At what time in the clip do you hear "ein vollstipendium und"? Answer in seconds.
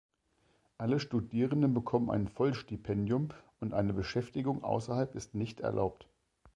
2.09-3.75